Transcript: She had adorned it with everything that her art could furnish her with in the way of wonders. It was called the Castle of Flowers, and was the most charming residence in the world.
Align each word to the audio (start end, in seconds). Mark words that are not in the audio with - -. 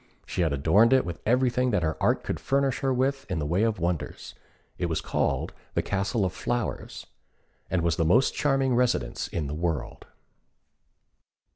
She 0.25 0.41
had 0.41 0.51
adorned 0.51 0.93
it 0.93 1.05
with 1.05 1.21
everything 1.27 1.69
that 1.69 1.83
her 1.83 1.95
art 2.01 2.23
could 2.23 2.39
furnish 2.39 2.79
her 2.79 2.91
with 2.91 3.23
in 3.29 3.37
the 3.37 3.45
way 3.45 3.61
of 3.61 3.77
wonders. 3.77 4.33
It 4.79 4.87
was 4.87 4.99
called 4.99 5.53
the 5.75 5.83
Castle 5.83 6.25
of 6.25 6.33
Flowers, 6.33 7.05
and 7.69 7.83
was 7.83 7.97
the 7.97 8.03
most 8.03 8.33
charming 8.33 8.73
residence 8.73 9.27
in 9.27 9.45
the 9.45 9.53
world. 9.53 10.07